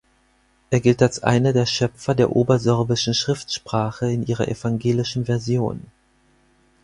Er 0.71 0.79
gilt 0.79 0.99
als 1.03 1.21
einer 1.21 1.53
der 1.53 1.67
Schöpfer 1.67 2.15
der 2.15 2.35
obersorbischen 2.35 3.13
Schriftsprache 3.13 4.11
in 4.11 4.25
ihrer 4.25 4.47
evangelischen 4.47 5.25
Version. 5.25 5.91